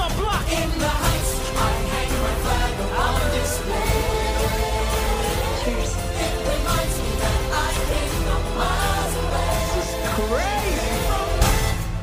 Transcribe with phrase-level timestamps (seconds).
[0.00, 0.48] on block.
[0.50, 2.72] In the heights, I hang my flag
[3.04, 3.92] on display.
[5.62, 5.92] Cheers.
[6.24, 9.14] It reminds me that I came from miles
[10.24, 10.50] away.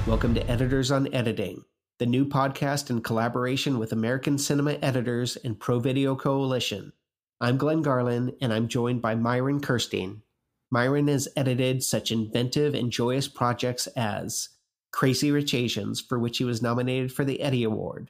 [0.05, 1.65] Welcome to Editors on Editing,
[1.97, 6.93] the new podcast in collaboration with American Cinema Editors and Pro Video Coalition.
[7.41, 10.21] I'm Glenn Garland, and I'm joined by Myron Kerstein.
[10.69, 14.49] Myron has edited such inventive and joyous projects as
[14.97, 18.09] Crazy Rich Asians, for which he was nominated for the Eddie Award,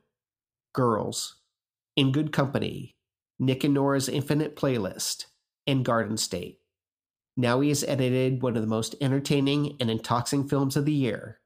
[0.71, 1.35] Girls,
[1.97, 2.95] In Good Company,
[3.37, 5.25] Nick and Nora's Infinite Playlist,
[5.67, 6.61] and Garden State.
[7.35, 11.41] Now he has edited one of the most entertaining and intoxicating films of the year,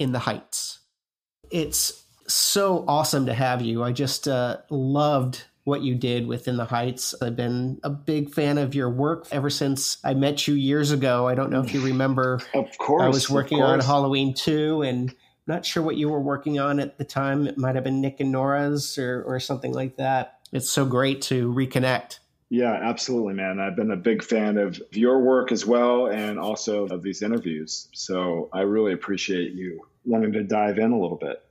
[0.00, 0.80] In the Heights.
[1.52, 3.84] It's so awesome to have you.
[3.84, 7.14] I just uh, loved what you did within the Heights.
[7.22, 11.26] I've been a big fan of your work ever since I met you years ago.
[11.26, 12.40] I don't know if you remember.
[12.54, 13.02] Of course.
[13.02, 13.80] I was working on.
[13.80, 15.14] Halloween 2 and
[15.46, 17.46] not sure what you were working on at the time.
[17.46, 20.40] It might have been Nick and Nora's or, or something like that.
[20.52, 22.18] It's so great to reconnect.
[22.50, 23.60] Yeah, absolutely, man.
[23.60, 27.88] I've been a big fan of your work as well and also of these interviews.
[27.92, 31.42] So I really appreciate you wanting to dive in a little bit.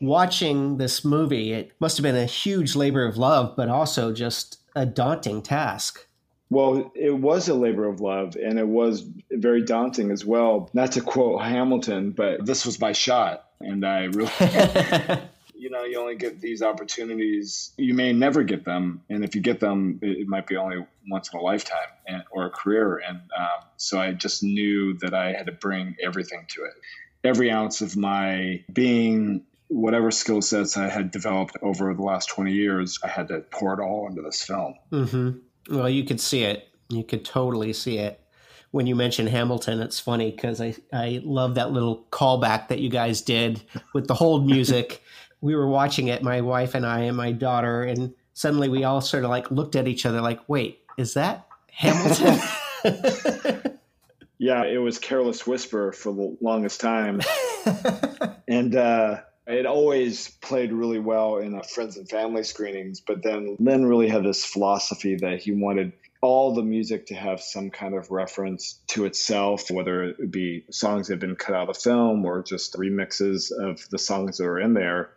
[0.00, 4.58] Watching this movie, it must have been a huge labor of love, but also just
[4.76, 6.06] a daunting task.
[6.50, 10.70] Well, it was a labor of love and it was very daunting as well.
[10.72, 13.50] Not to quote Hamilton, but this was my shot.
[13.60, 14.30] And I really,
[15.54, 17.72] you know, you only get these opportunities.
[17.76, 19.02] You may never get them.
[19.10, 22.22] And if you get them, it, it might be only once in a lifetime and,
[22.30, 22.98] or a career.
[23.06, 26.72] And um, so I just knew that I had to bring everything to it.
[27.24, 32.52] Every ounce of my being, whatever skill sets I had developed over the last 20
[32.52, 34.74] years, I had to pour it all into this film.
[34.90, 35.30] hmm
[35.70, 36.68] Well, you could see it.
[36.88, 38.20] You could totally see it.
[38.70, 42.90] When you mention Hamilton, it's funny because I, I love that little callback that you
[42.90, 43.62] guys did
[43.94, 45.02] with the hold music.
[45.40, 49.00] we were watching it, my wife and I and my daughter, and suddenly we all
[49.00, 52.38] sort of like looked at each other like, wait, is that Hamilton?
[54.40, 57.20] Yeah, it was Careless Whisper for the longest time.
[58.46, 63.00] and uh, it always played really well in uh, friends and family screenings.
[63.00, 67.40] But then Lynn really had this philosophy that he wanted all the music to have
[67.40, 71.68] some kind of reference to itself, whether it be songs that have been cut out
[71.68, 75.10] of the film or just remixes of the songs that are in there.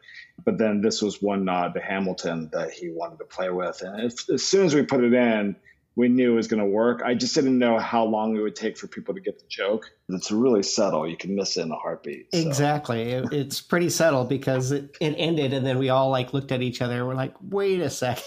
[0.45, 3.81] But then this was one nod to Hamilton that he wanted to play with.
[3.81, 5.55] And as soon as we put it in,
[5.95, 7.01] we knew it was going to work.
[7.05, 9.91] I just didn't know how long it would take for people to get the joke.
[10.09, 11.07] It's really subtle.
[11.07, 12.27] You can miss it in a heartbeat.
[12.33, 12.39] so.
[12.39, 13.11] exactly.
[13.11, 16.61] It- it's pretty subtle because it, it ended, and then we all like looked at
[16.61, 16.99] each other.
[16.99, 18.23] and We're like, wait a second.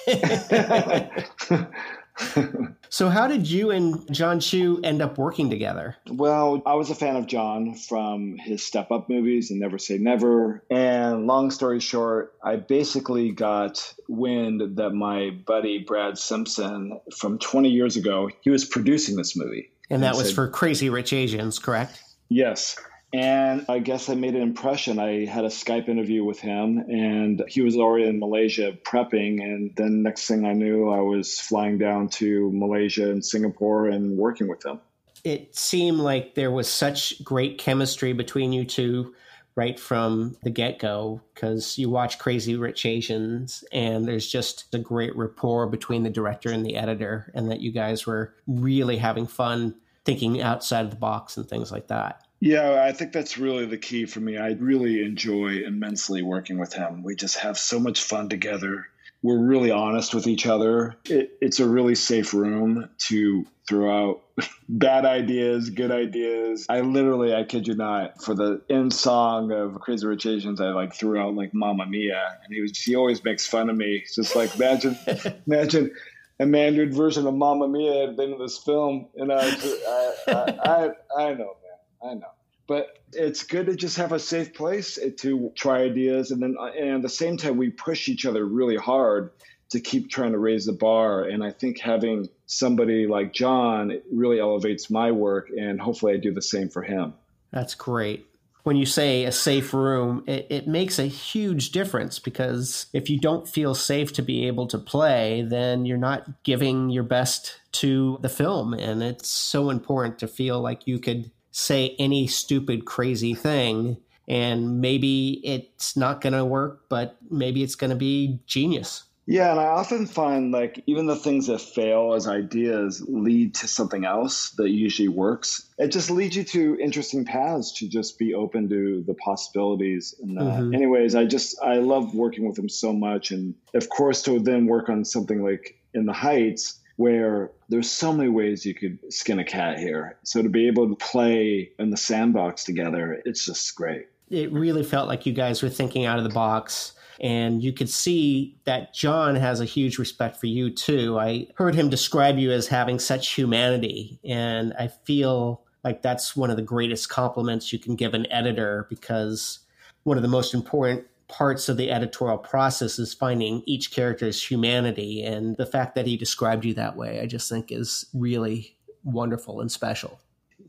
[2.88, 5.97] so, how did you and John Chu end up working together?
[6.10, 9.98] well, I was a fan of John from his Step Up movies and Never Say
[9.98, 10.62] Never.
[10.70, 17.69] And long story short, I basically got wind that my buddy Brad Simpson from 20
[17.69, 19.70] years ago, he was producing this movie.
[19.91, 22.00] And that And was said- for Crazy Rich Asians, correct?
[22.28, 22.76] Yes.
[23.14, 24.98] And I guess I made an impression.
[24.98, 29.41] I had a Skype interview with him, and he was already in Malaysia prepping.
[29.41, 34.19] And then next thing I knew, I was flying down to Malaysia and Singapore and
[34.19, 34.80] working with him.
[35.22, 39.14] It seemed like there was such great chemistry between you two
[39.54, 44.78] right from the get go because you watch Crazy Rich Asians and there's just a
[44.81, 49.28] great rapport between the director and the editor, and that you guys were really having
[49.28, 52.24] fun thinking outside of the box and things like that.
[52.41, 54.37] Yeah, I think that's really the key for me.
[54.37, 57.03] I really enjoy immensely working with him.
[57.03, 58.87] We just have so much fun together.
[59.22, 60.97] We're really honest with each other.
[61.06, 64.23] It, it's a really safe room to throw out
[64.69, 66.67] bad ideas, good ideas.
[66.69, 70.69] I literally, I kid you not, for the end song of Crazy Rich Asians, I
[70.69, 74.03] like threw out like Mamma Mia, and he was he always makes fun of me.
[74.05, 74.99] It's just like imagine,
[75.47, 75.93] imagine
[76.41, 80.15] a mandarin version of Mamma Mia at the end of this film, and I, I,
[80.28, 81.56] I, I, I know,
[82.04, 82.26] I know
[82.66, 86.97] but it's good to just have a safe place to try ideas and then and
[86.97, 89.31] at the same time we push each other really hard
[89.70, 94.40] to keep trying to raise the bar and i think having somebody like john really
[94.40, 97.14] elevates my work and hopefully i do the same for him
[97.55, 98.26] That's great.
[98.64, 103.20] When you say a safe room, it, it makes a huge difference because if you
[103.20, 108.19] don't feel safe to be able to play, then you're not giving your best to
[108.23, 108.73] the film.
[108.73, 113.97] And it's so important to feel like you could say any stupid, crazy thing
[114.29, 119.05] and maybe it's not going to work, but maybe it's going to be genius.
[119.27, 123.69] Yeah, and I often find like even the things that fail as ideas lead to
[123.69, 125.67] something else that usually works.
[125.79, 130.15] It just leads you to interesting paths to just be open to the possibilities.
[130.23, 130.75] And uh, Mhm.
[130.75, 134.67] anyways, I just I love working with him so much, and of course to then
[134.67, 139.38] work on something like in the Heights where there's so many ways you could skin
[139.38, 140.17] a cat here.
[140.23, 144.06] So to be able to play in the sandbox together, it's just great.
[144.31, 146.93] it really felt like you guys were thinking out of the box.
[147.20, 151.19] And you could see that John has a huge respect for you too.
[151.19, 154.19] I heard him describe you as having such humanity.
[154.25, 158.87] And I feel like that's one of the greatest compliments you can give an editor
[158.88, 159.61] because
[160.02, 165.23] one of the most important parts of the editorial process is finding each character's humanity.
[165.23, 169.61] And the fact that he described you that way, I just think is really wonderful
[169.61, 170.21] and special.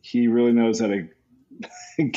[0.01, 1.07] he really knows how to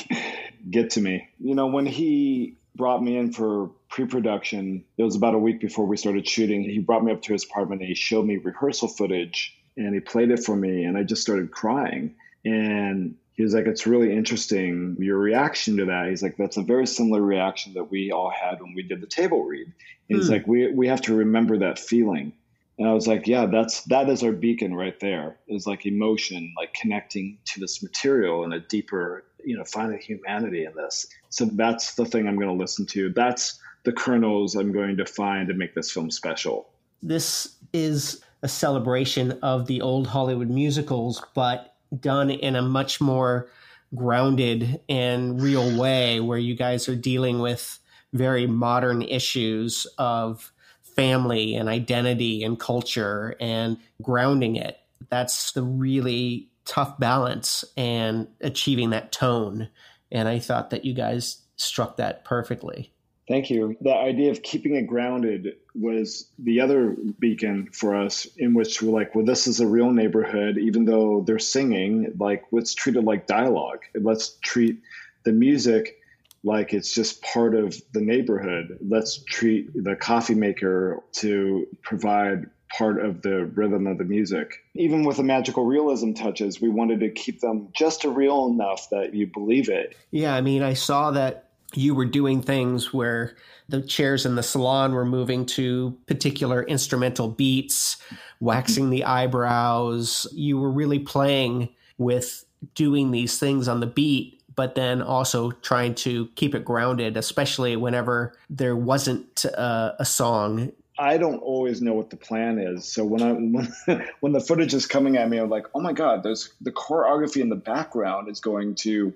[0.71, 1.29] get to me.
[1.39, 5.87] You know, when he brought me in for pre-production, it was about a week before
[5.87, 6.63] we started shooting.
[6.63, 10.01] He brought me up to his apartment and he showed me rehearsal footage and he
[10.01, 12.15] played it for me and I just started crying.
[12.45, 16.63] And he was like, "It's really interesting your reaction to that." He's like, "That's a
[16.63, 19.67] very similar reaction that we all had when we did the table read."
[20.11, 20.35] And he's Hmm.
[20.35, 22.33] like, "We we have to remember that feeling."
[22.79, 25.37] And I was like, yeah, that's that is our beacon right there.
[25.49, 30.65] It's like emotion, like connecting to this material and a deeper, you know, finding humanity
[30.65, 31.07] in this.
[31.31, 33.09] So that's the thing I'm going to listen to.
[33.13, 36.69] That's the kernels I'm going to find to make this film special.
[37.03, 43.49] this is a celebration of the old Hollywood musicals, but done in a much more
[43.95, 47.79] grounded and real way, where you guys are dealing with
[48.13, 50.53] very modern issues of
[50.83, 54.79] family and identity and culture and grounding it.
[55.11, 59.69] That's the really tough balance and achieving that tone.
[60.11, 62.93] And I thought that you guys struck that perfectly.
[63.29, 63.77] Thank you.
[63.83, 68.91] The idea of keeping it grounded was the other beacon for us, in which we're
[68.91, 73.05] like, well, this is a real neighborhood, even though they're singing, like, let's treat it
[73.05, 73.81] like dialogue.
[73.95, 74.81] Let's treat
[75.25, 75.99] the music
[76.43, 78.79] like it's just part of the neighborhood.
[78.81, 82.47] Let's treat the coffee maker to provide
[82.77, 84.55] part of the rhythm of the music.
[84.75, 89.15] Even with the magical realism touches, we wanted to keep them just real enough that
[89.15, 89.97] you believe it.
[90.11, 93.37] Yeah, I mean, I saw that you were doing things where
[93.69, 97.99] the chairs in the salon were moving to particular instrumental beats,
[98.41, 100.27] waxing the eyebrows.
[100.33, 101.69] You were really playing
[101.99, 102.45] with
[102.75, 107.77] doing these things on the beat, but then also trying to keep it grounded, especially
[107.77, 110.73] whenever there wasn't uh, a song.
[110.99, 112.85] I don't always know what the plan is.
[112.85, 115.93] So when I when, when the footage is coming at me, I'm like, oh my
[115.93, 119.13] god, there's the choreography in the background is going to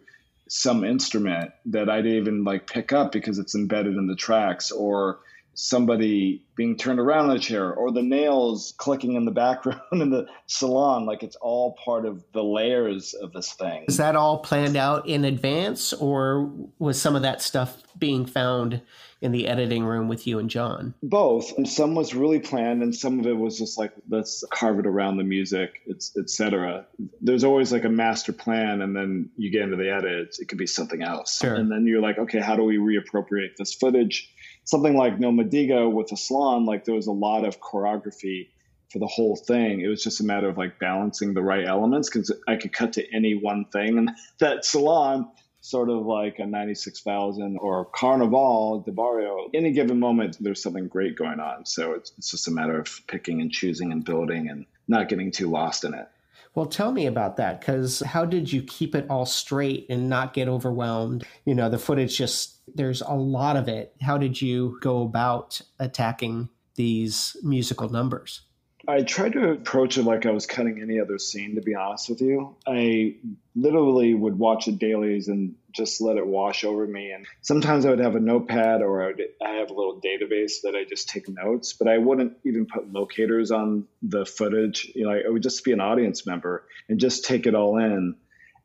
[0.55, 4.71] some instrument that I didn't even like pick up because it's embedded in the tracks,
[4.71, 5.21] or
[5.55, 10.11] somebody being turned around in a chair, or the nails clicking in the background in
[10.11, 11.07] the salon.
[11.07, 13.85] Like it's all part of the layers of this thing.
[13.89, 18.83] Is that all planned out in advance, or was some of that stuff being found
[19.21, 20.95] in the editing room with you and John?
[21.03, 24.81] both and some was really planned and some of it was just like let's carve
[24.81, 26.85] it around the music it's etc
[27.21, 30.59] there's always like a master plan and then you get into the edits it could
[30.59, 31.55] be something else Sure.
[31.55, 34.29] and then you're like okay how do we reappropriate this footage
[34.65, 38.49] something like No Me Diga with salon like there was a lot of choreography
[38.91, 42.11] for the whole thing it was just a matter of like balancing the right elements
[42.11, 45.27] because i could cut to any one thing and that salon
[45.63, 49.49] sort of like a 96,000 or Carnaval del Barrio.
[49.55, 51.65] Any given moment, there's something great going on.
[51.67, 55.31] So it's, it's just a matter of picking and choosing and building and not getting
[55.31, 56.09] too lost in it.
[56.57, 60.35] Well, tell me about that because how did you keep it all straight and not
[60.35, 61.25] get overwhelmed?
[61.47, 63.95] You know, the footage just, there's a lot of it.
[64.01, 68.43] How did you go about attacking these musical numbers?
[68.87, 72.09] I tried to approach it like I was cutting any other scene, to be honest
[72.09, 72.57] with you.
[72.67, 73.17] I
[73.55, 77.13] literally would watch it dailies and just let it wash over me.
[77.13, 80.63] And sometimes I would have a notepad or I, would, I have a little database
[80.65, 84.91] that I just take notes, but I wouldn't even put locators on the footage.
[84.95, 88.17] You know, I would just be an audience member and just take it all in.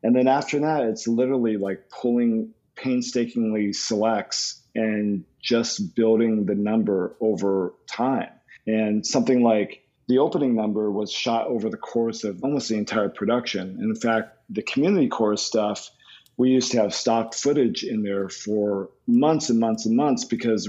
[0.02, 7.16] And then after that, it's literally like pulling painstakingly selects and just building the number
[7.20, 8.30] over time.
[8.66, 13.08] And something like the opening number was shot over the course of almost the entire
[13.08, 13.78] production.
[13.80, 15.90] In fact, the community chorus stuff,
[16.36, 20.68] we used to have stock footage in there for months and months and months because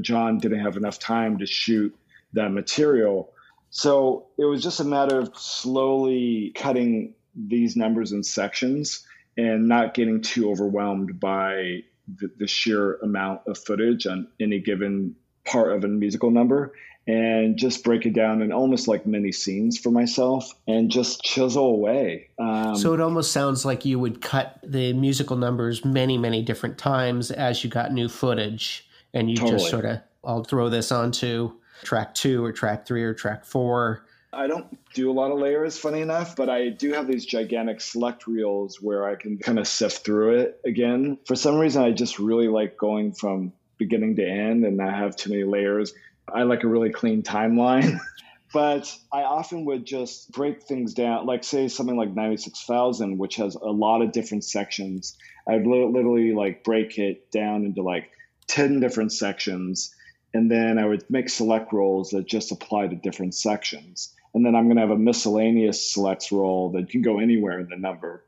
[0.00, 1.96] John didn't have enough time to shoot
[2.34, 3.32] that material.
[3.70, 9.04] So it was just a matter of slowly cutting these numbers in sections
[9.36, 11.82] and not getting too overwhelmed by
[12.18, 16.72] the, the sheer amount of footage on any given part of a musical number
[17.06, 21.66] and just break it down in almost like mini scenes for myself and just chisel
[21.66, 22.28] away.
[22.38, 26.78] Um, so it almost sounds like you would cut the musical numbers many, many different
[26.78, 29.58] times as you got new footage, and you Totally.
[29.58, 31.52] just sort of, I'll throw this onto
[31.84, 34.05] track two or track three or track four.
[34.36, 37.80] I don't do a lot of layers, funny enough, but I do have these gigantic
[37.80, 41.18] select reels where I can kind of sift through it again.
[41.26, 45.16] For some reason, I just really like going from beginning to end and not have
[45.16, 45.94] too many layers.
[46.32, 47.98] I like a really clean timeline.
[48.52, 53.54] but I often would just break things down, like say something like 96,000, which has
[53.54, 55.16] a lot of different sections.
[55.48, 58.10] I'd li- literally like break it down into like
[58.48, 59.94] 10 different sections.
[60.34, 64.14] And then I would make select roles that just apply to different sections.
[64.36, 67.70] And then I'm going to have a miscellaneous selects role that can go anywhere in
[67.70, 68.22] the number.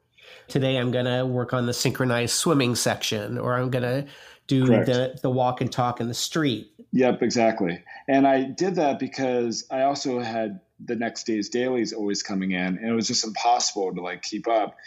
[0.48, 4.06] Today I'm going to work on the synchronized swimming section, or I'm going to
[4.46, 4.86] do Correct.
[4.86, 6.72] the, the walk and talk in the street.
[6.92, 7.84] Yep, exactly.
[8.08, 12.78] And I did that because I also had the next day's dailies always coming in,
[12.78, 14.78] and it was just impossible to like keep up.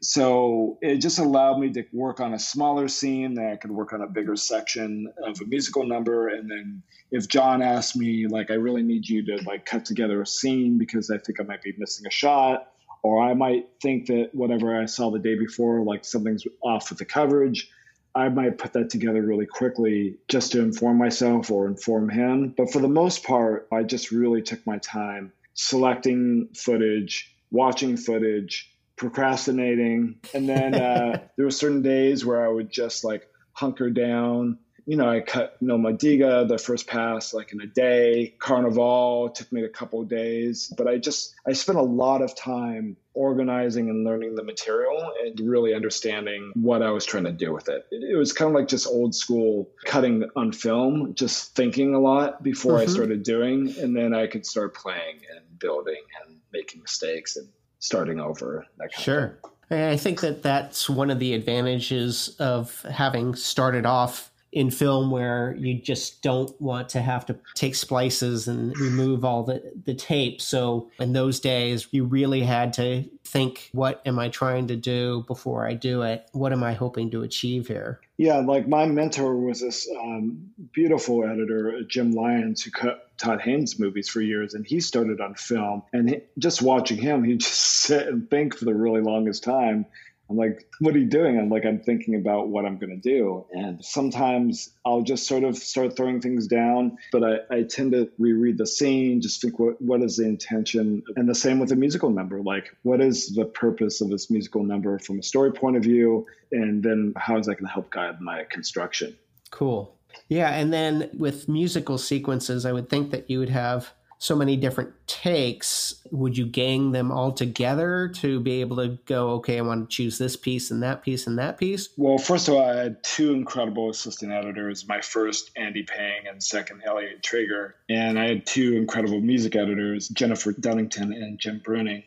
[0.00, 3.92] So it just allowed me to work on a smaller scene, then I could work
[3.92, 8.50] on a bigger section of a musical number, and then if John asked me like,
[8.50, 11.62] I really need you to like cut together a scene because I think I might
[11.62, 12.72] be missing a shot,
[13.02, 16.98] or I might think that whatever I saw the day before, like something's off with
[16.98, 17.70] the coverage.
[18.14, 22.54] I might put that together really quickly just to inform myself or inform him.
[22.56, 28.72] But for the most part, I just really took my time selecting footage, watching footage,
[28.96, 30.20] procrastinating.
[30.34, 34.58] And then uh, there were certain days where I would just like hunker down.
[34.88, 38.36] You know, I cut No Me Diga, the first pass, like in a day.
[38.38, 40.72] Carnival took me a couple of days.
[40.76, 45.40] But I just, I spent a lot of time organizing and learning the material and
[45.40, 47.84] really understanding what I was trying to do with it.
[47.90, 51.98] It, it was kind of like just old school cutting on film, just thinking a
[52.00, 52.90] lot before I Mhm.
[52.90, 53.74] started doing.
[53.80, 58.66] And then I could start playing and building and making mistakes and starting over.
[58.78, 59.38] That kind of Sure.
[59.70, 65.54] I think that that's one of the advantages of having started off in film where
[65.58, 70.40] you just don't want to have to take splices and remove all the, the tape.
[70.40, 75.24] So in those days, you really had to think, what am I trying to do
[75.26, 76.28] before I do it?
[76.32, 78.00] What am I hoping to achieve here?
[78.16, 83.78] Yeah, like my mentor was this um, beautiful editor, Jim Lyons, who cut Todd Haynes
[83.78, 85.82] movies for years, and he started on film.
[85.92, 89.86] And he, just watching him, he'd just sit and think for the really longest time.
[90.28, 91.38] I'm like, what are you doing?
[91.38, 93.46] I'm like, I'm thinking about what I'm going to do.
[93.52, 98.10] And sometimes I'll just sort of start throwing things down, but I, I tend to
[98.18, 101.04] reread the scene, just think, what, what is the intention?
[101.14, 102.42] And the same with a musical number.
[102.42, 106.26] Like, what is the purpose of this musical number from a story point of view?
[106.50, 109.16] And then how is that going to help guide my construction?
[109.50, 109.96] Cool.
[110.28, 110.50] Yeah.
[110.50, 114.92] And then with musical sequences, I would think that you would have so many different
[115.06, 116.02] takes.
[116.10, 119.94] Would you gang them all together to be able to go, okay, I want to
[119.94, 121.90] choose this piece and that piece and that piece?
[121.96, 124.86] Well, first of all, I had two incredible assistant editors.
[124.88, 127.76] My first, Andy Pang, and second, Elliot Traeger.
[127.88, 132.04] And I had two incredible music editors, Jennifer Dunnington and Jim Bruning.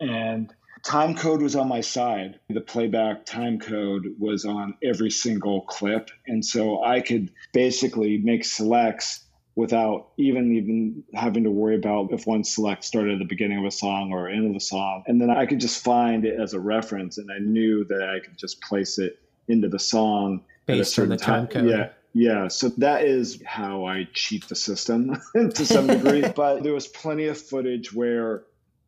[0.00, 2.40] And time code was on my side.
[2.48, 6.10] The playback time code was on every single clip.
[6.26, 12.26] And so I could basically make selects without even even having to worry about if
[12.26, 15.04] one select started at the beginning of a song or end of a song.
[15.06, 18.20] And then I could just find it as a reference and I knew that I
[18.20, 19.18] could just place it
[19.48, 21.68] into the song at a Based on certain the time code.
[21.68, 21.90] Yeah.
[22.14, 26.22] Yeah, so that is how I cheat the system to some degree.
[26.36, 28.44] but there was plenty of footage where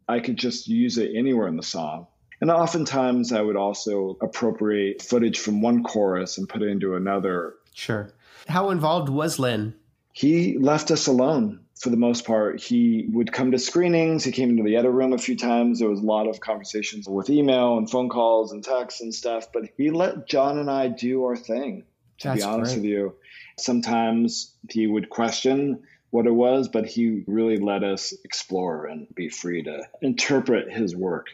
[0.07, 2.07] I could just use it anywhere in the song.
[2.43, 7.55] And oftentimes I would also appropriate footage from one chorus and put it into another.
[7.73, 8.11] Sure.
[8.47, 9.75] How involved was Lynn?
[10.15, 12.61] He left us alone for the most part.
[12.63, 14.23] He would come to screenings.
[14.23, 15.81] He came into the edit room a few times.
[15.81, 19.49] There was a lot of conversations with email and phone calls and texts and stuff.
[19.53, 21.83] But he let John and I do our thing,
[22.21, 22.83] to That's be honest great.
[22.83, 23.15] with you.
[23.59, 29.29] Sometimes he would question what it was, but he really let us explore and be
[29.29, 31.27] free to interpret his work.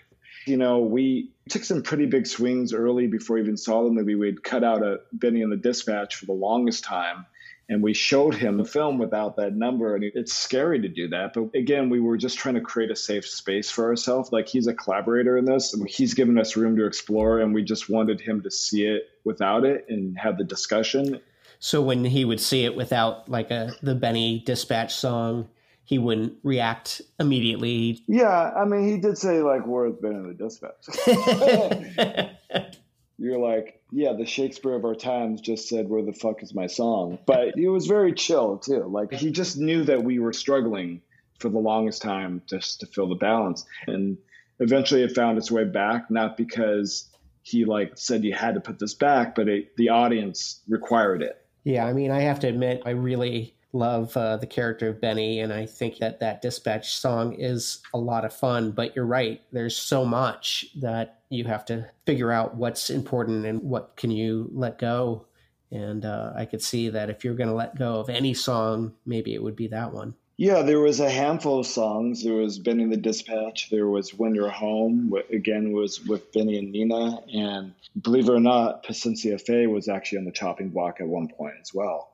[0.47, 4.15] You know, we took some pretty big swings early before we even saw the movie.
[4.15, 7.27] We'd cut out a Benny and the Dispatch for the longest time
[7.71, 11.33] and we showed him the film without that number and it's scary to do that
[11.33, 14.31] but again we were just trying to create a safe space for ourselves.
[14.33, 17.63] Like he's a collaborator in this and he's given us room to explore and we
[17.63, 21.21] just wanted him to see it without it and have the discussion.
[21.59, 25.49] So when he would see it without like a the Benny Dispatch song,
[25.85, 28.03] he wouldn't react immediately.
[28.07, 30.87] yeah i mean he did say like where's Benny's Dispatch
[33.21, 36.67] you're like, yeah, the Shakespeare of our times just said, Where the fuck is my
[36.67, 37.19] song?
[37.27, 38.85] But he was very chill too.
[38.85, 41.03] Like he just knew that we were struggling
[41.39, 43.67] for the longest time just to fill the balance.
[43.87, 44.17] And
[44.59, 47.09] eventually it found its way back, not because
[47.43, 51.37] he like said you had to put this back, but it, the audience required it.
[51.63, 55.41] Yeah, I mean, I have to admit, I really love uh, the character of Benny,
[55.41, 58.73] and I think that that Dispatch song is a lot of fun.
[58.73, 63.63] But you're right, there's so much that you have to figure out what's important and
[63.63, 65.27] what can you let go.
[65.71, 68.93] And uh, I could see that if you're going to let go of any song,
[69.07, 70.15] maybe it would be that one.
[70.37, 72.25] Yeah, there was a handful of songs.
[72.25, 73.69] There was Benny's Dispatch.
[73.69, 75.13] There was When You're Home.
[75.31, 77.19] Again, was with Benny and Nina.
[77.33, 81.29] And believe it or not, Paciencia Fe was actually on the chopping block at one
[81.29, 82.10] point as well.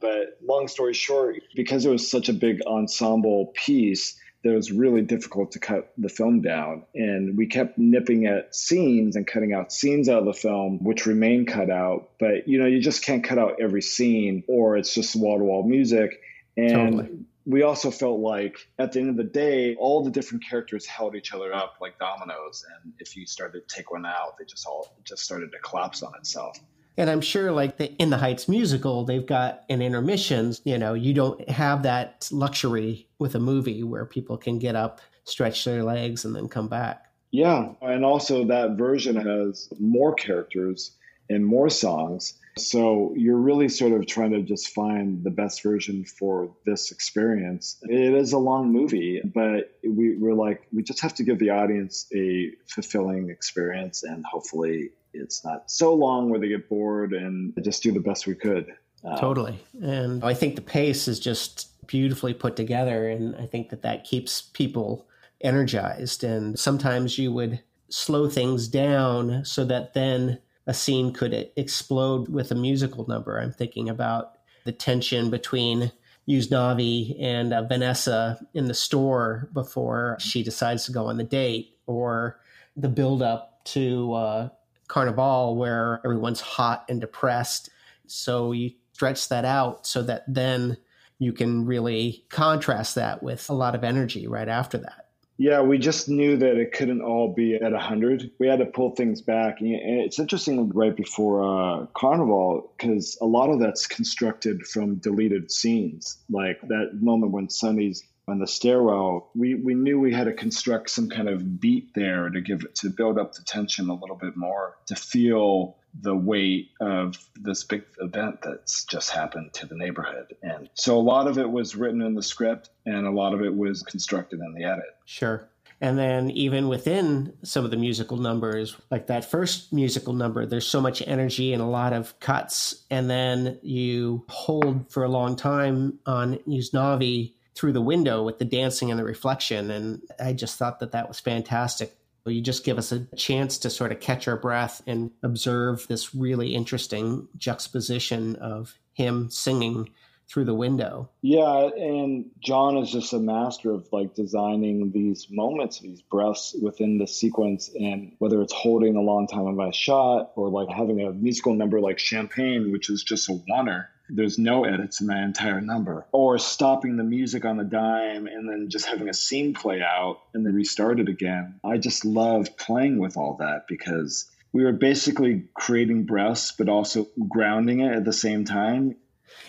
[0.00, 5.02] But long story short, because it was such a big ensemble piece, that was really
[5.02, 6.84] difficult to cut the film down.
[6.94, 11.06] And we kept nipping at scenes and cutting out scenes out of the film, which
[11.06, 12.10] remain cut out.
[12.18, 15.44] But you know, you just can't cut out every scene, or it's just wall to
[15.44, 16.20] wall music.
[16.56, 17.18] And totally.
[17.44, 21.14] we also felt like at the end of the day, all the different characters held
[21.14, 22.64] each other up like dominoes.
[22.82, 26.02] And if you started to take one out, they just all just started to collapse
[26.02, 26.58] on itself.
[26.96, 30.60] And I'm sure, like the In the Heights musical, they've got an intermissions.
[30.64, 35.00] You know, you don't have that luxury with a movie where people can get up,
[35.24, 37.06] stretch their legs, and then come back.
[37.30, 37.72] Yeah.
[37.80, 40.96] And also, that version has more characters
[41.28, 42.34] and more songs.
[42.58, 47.78] So you're really sort of trying to just find the best version for this experience.
[47.82, 51.50] It is a long movie, but we, we're like, we just have to give the
[51.50, 57.52] audience a fulfilling experience and hopefully it's not so long where they get bored and
[57.62, 58.66] just do the best we could.
[59.04, 59.58] Um, totally.
[59.82, 63.08] And I think the pace is just beautifully put together.
[63.08, 65.06] And I think that that keeps people
[65.40, 66.22] energized.
[66.22, 72.50] And sometimes you would slow things down so that then a scene could explode with
[72.50, 73.40] a musical number.
[73.40, 75.90] I'm thinking about the tension between
[76.28, 81.76] Usnavi and uh, Vanessa in the store before she decides to go on the date,
[81.86, 82.38] or
[82.76, 84.48] the build up to uh,
[84.90, 87.70] Carnival where everyone's hot and depressed.
[88.08, 90.76] So you stretch that out so that then
[91.20, 95.06] you can really contrast that with a lot of energy right after that.
[95.38, 98.32] Yeah, we just knew that it couldn't all be at 100.
[98.38, 99.60] We had to pull things back.
[99.60, 105.50] And it's interesting right before uh, Carnival, because a lot of that's constructed from deleted
[105.50, 106.18] scenes.
[106.28, 110.90] Like that moment when Sonny's on the stairwell, we, we knew we had to construct
[110.90, 114.16] some kind of beat there to give it to build up the tension a little
[114.16, 119.74] bit more, to feel the weight of this big event that's just happened to the
[119.74, 120.34] neighborhood.
[120.42, 123.42] And so a lot of it was written in the script and a lot of
[123.42, 124.96] it was constructed in the edit.
[125.04, 125.48] Sure.
[125.80, 130.66] And then even within some of the musical numbers, like that first musical number, there's
[130.66, 132.84] so much energy and a lot of cuts.
[132.90, 138.44] And then you hold for a long time on Usnavi through the window with the
[138.46, 139.70] dancing and the reflection.
[139.70, 141.94] And I just thought that that was fantastic.
[142.24, 146.14] You just give us a chance to sort of catch our breath and observe this
[146.14, 149.90] really interesting juxtaposition of him singing
[150.26, 151.10] through the window.
[151.20, 156.96] Yeah, and John is just a master of like designing these moments, these breaths within
[156.98, 161.00] the sequence, and whether it's holding a long time on a shot or like having
[161.02, 165.22] a musical number like Champagne, which is just a oner there's no edits in that
[165.22, 166.06] entire number.
[166.12, 170.20] Or stopping the music on the dime and then just having a scene play out
[170.34, 171.60] and then restart it again.
[171.64, 177.08] I just loved playing with all that because we were basically creating breaths but also
[177.28, 178.96] grounding it at the same time.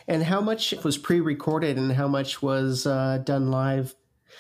[0.07, 3.95] And how much was pre recorded and how much was uh, done live?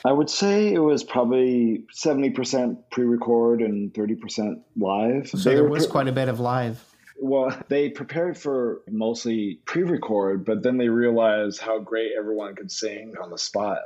[0.05, 5.29] I would say it was probably 70% pre record and 30% live.
[5.29, 6.90] So there was pre- quite a bit of live
[7.21, 13.13] well, they prepared for mostly pre-record, but then they realized how great everyone could sing
[13.21, 13.79] on the spot.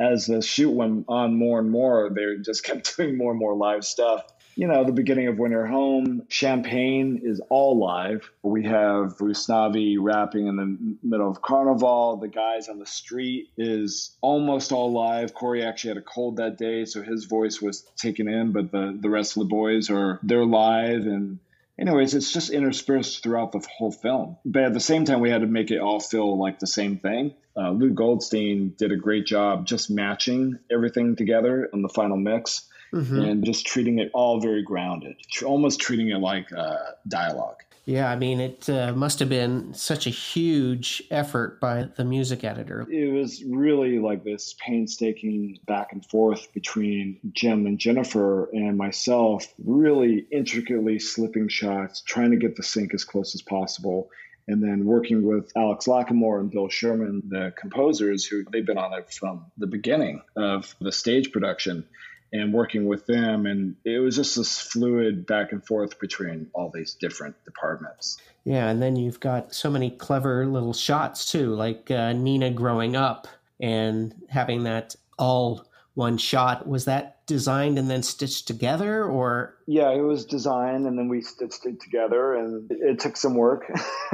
[0.00, 3.54] As the shoot went on more and more, they just kept doing more and more
[3.54, 4.24] live stuff.
[4.56, 8.30] You know, the beginning of You're Home, Champagne is all live.
[8.42, 12.16] We have Usnavi rapping in the middle of Carnival.
[12.16, 15.34] The guys on the street is almost all live.
[15.34, 18.98] Corey actually had a cold that day, so his voice was taken in, but the,
[19.00, 21.38] the rest of the boys are they're live and
[21.80, 24.36] anyways, it's just interspersed throughout the whole film.
[24.44, 26.98] But at the same time, we had to make it all feel like the same
[26.98, 27.34] thing.
[27.56, 32.66] Uh, Lou Goldstein did a great job just matching everything together in the final mix.
[32.92, 33.20] Mm-hmm.
[33.20, 35.14] And just treating it all very grounded,
[35.46, 37.62] almost treating it like uh, dialogue.
[37.84, 42.44] Yeah, I mean, it uh, must have been such a huge effort by the music
[42.44, 42.86] editor.
[42.90, 49.46] It was really like this painstaking back and forth between Jim and Jennifer and myself,
[49.64, 54.10] really intricately slipping shots, trying to get the sync as close as possible.
[54.46, 58.92] And then working with Alex Lacamoire and Bill Sherman, the composers who they've been on
[58.94, 61.86] it from the beginning of the stage production
[62.32, 63.46] and working with them.
[63.46, 68.18] And it was just this fluid back and forth between all these different departments.
[68.44, 72.96] Yeah, and then you've got so many clever little shots too, like uh, Nina growing
[72.96, 73.28] up
[73.60, 76.66] and having that all one shot.
[76.66, 81.20] Was that designed and then stitched together, or Yeah, it was designed and then we
[81.20, 83.70] stitched it together and it took some work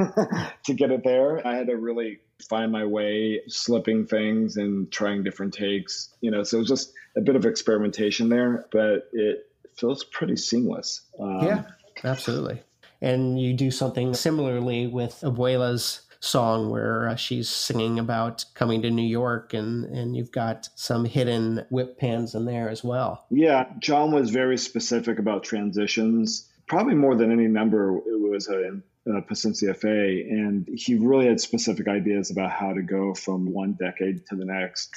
[0.65, 1.45] to get it there.
[1.47, 2.19] I had to really
[2.49, 6.93] find my way slipping things and trying different takes, you know, so it was just
[7.15, 11.01] a bit of experimentation there, but it feels pretty seamless.
[11.19, 11.63] Um, yeah,
[12.03, 12.61] absolutely.
[13.01, 18.89] And you do something similarly with Abuela's song where uh, she's singing about coming to
[18.89, 23.25] New York, and and you've got some hidden whip pans in there as well.
[23.29, 27.97] Yeah, John was very specific about transitions, probably more than any number.
[27.97, 32.81] It was a, a Paciencia Fe, and he really had specific ideas about how to
[32.81, 34.93] go from one decade to the next.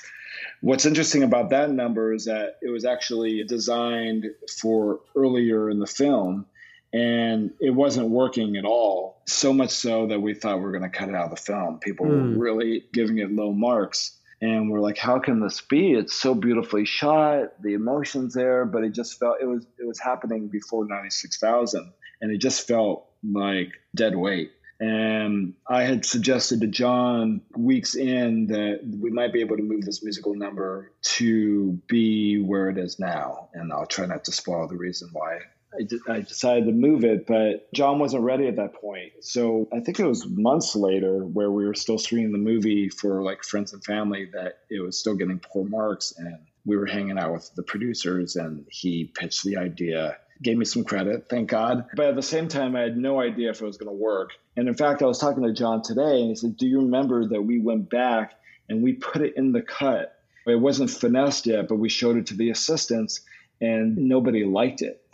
[0.61, 4.27] What's interesting about that number is that it was actually designed
[4.61, 6.47] for earlier in the film,
[6.93, 9.23] and it wasn't working at all.
[9.27, 11.43] So much so that we thought we were going to cut it out of the
[11.43, 11.79] film.
[11.79, 12.13] People Hmm.
[12.37, 14.17] were really giving it low marks.
[14.43, 15.93] And we're like, how can this be?
[15.93, 20.01] It's so beautifully shot, the emotions there, but it just felt it was it was
[20.01, 24.53] happening before ninety six thousand, and it just felt like dead weight.
[24.81, 29.85] And I had suggested to John weeks in that we might be able to move
[29.85, 33.51] this musical number to be where it is now.
[33.53, 35.41] And I'll try not to spoil the reason why
[36.09, 39.13] I, decided to move it, but John wasn't ready at that point.
[39.21, 43.23] So I think it was months later where we were still screening the movie for
[43.23, 46.13] like friends and family that it was still getting poor marks.
[46.17, 50.65] And we were hanging out with the producers and he pitched the idea, gave me
[50.65, 51.87] some credit, thank God.
[51.95, 54.31] But at the same time, I had no idea if it was going to work.
[54.57, 57.29] And in fact, I was talking to John today and he said, Do you remember
[57.29, 58.35] that we went back
[58.69, 60.17] and we put it in the cut?
[60.47, 63.21] It wasn't finessed yet, but we showed it to the assistants
[63.61, 65.05] and nobody liked it.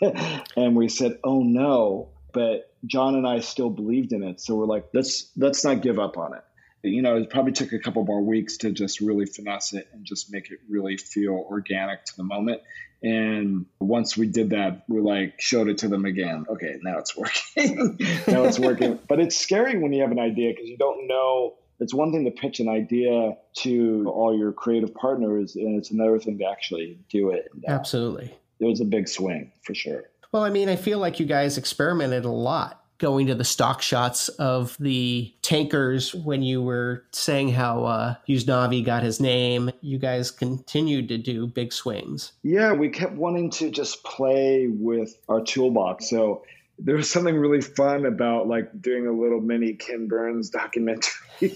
[0.56, 4.66] and we said, "Oh no!" But John and I still believed in it, so we're
[4.66, 6.44] like, "Let's let's not give up on it."
[6.82, 10.04] You know, it probably took a couple more weeks to just really finesse it and
[10.04, 12.62] just make it really feel organic to the moment.
[13.02, 16.46] And once we did that, we like showed it to them again.
[16.48, 17.96] Okay, now it's working.
[18.26, 18.98] now it's working.
[19.08, 21.54] But it's scary when you have an idea because you don't know.
[21.80, 26.18] It's one thing to pitch an idea to all your creative partners, and it's another
[26.18, 27.48] thing to actually do it.
[27.68, 28.34] Absolutely.
[28.58, 30.10] it was a big swing for sure.
[30.32, 33.80] Well, I mean, I feel like you guys experimented a lot going to the stock
[33.80, 39.70] shots of the tankers when you were saying how uh, Usnavi got his name.
[39.80, 42.32] You guys continued to do big swings.
[42.42, 46.10] Yeah, we kept wanting to just play with our toolbox.
[46.10, 46.42] So
[46.78, 51.12] there was something really fun about like doing a little mini Ken Burns documentary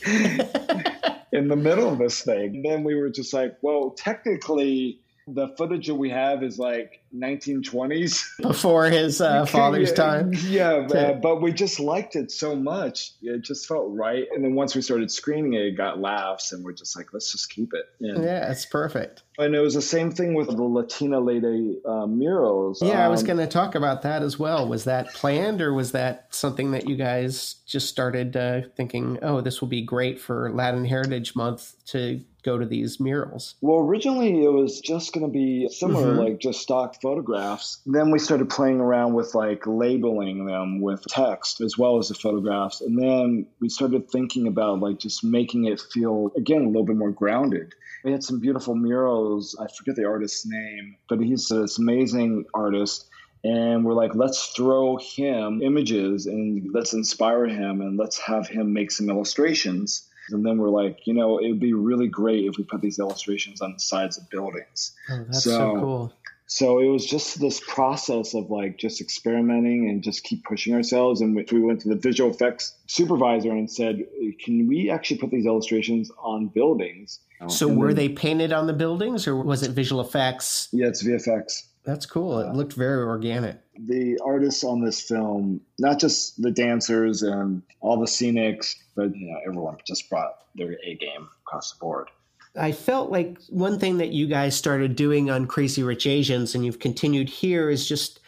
[1.32, 2.56] in the middle of this thing.
[2.56, 7.01] And then we were just like, well, technically, the footage that we have is like
[7.14, 8.24] 1920s.
[8.42, 10.32] Before his uh, father's time.
[10.46, 10.96] Yeah, Yeah.
[10.96, 13.12] uh, but we just liked it so much.
[13.22, 14.24] It just felt right.
[14.34, 17.30] And then once we started screening it, it got laughs, and we're just like, let's
[17.32, 17.86] just keep it.
[18.00, 19.22] And, Yeah, it's perfect.
[19.38, 22.80] and it was the same thing with the Latina Lady uh, murals.
[22.82, 24.68] Yeah, I was Um, going to talk about that as well.
[24.68, 29.40] Was that planned or was that something that you guys just started uh, thinking, oh,
[29.40, 33.54] this will be great for Latin Heritage Month to go to these murals?
[33.60, 36.18] Well, originally it was just going to be similar, Mhm.
[36.18, 37.80] like just stock photographs.
[37.84, 42.14] Then we started playing around with like labeling them with text as well as the
[42.14, 42.80] photographs.
[42.80, 46.96] And then we started thinking about like just making it feel, again, a little bit
[46.96, 47.74] more grounded.
[48.04, 49.56] We had some beautiful murals.
[49.60, 53.06] I forget the artist's name, but he's this amazing artist.
[53.44, 58.72] And we're like, let's throw him images and let's inspire him and let's have him
[58.72, 60.08] make some illustrations.
[60.30, 63.00] And then we're like, you know, it would be really great if we put these
[63.00, 64.92] illustrations on the sides of buildings.
[65.10, 66.12] Oh, that's so, So- cool.
[66.54, 71.22] So it was just this process of like just experimenting and just keep pushing ourselves.
[71.22, 74.04] And we we went to the visual effects supervisor and said,
[74.44, 77.20] can we actually put these illustrations on buildings?
[77.40, 77.48] Oh.
[77.48, 80.68] So And were then- they painted on the buildings or was it visual effects?
[80.72, 81.68] Yeah, it's VFX.
[81.84, 82.38] That's cool.
[82.40, 83.56] It looked very organic.
[83.78, 89.30] the artists on this film, not just the dancers and all the scenics, but you
[89.32, 92.08] know, everyone just brought their A game across the board.
[92.56, 96.64] I felt like one thing that you guys started doing on Crazy Rich Asians and
[96.64, 98.20] you've continued here is just